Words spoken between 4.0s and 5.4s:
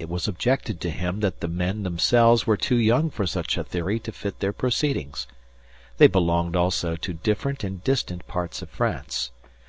to fit their proceedings.